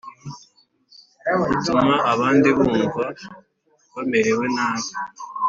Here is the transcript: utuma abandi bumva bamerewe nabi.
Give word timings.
utuma 1.53 1.93
abandi 2.13 2.47
bumva 2.57 3.05
bamerewe 3.93 4.45
nabi. 4.55 4.89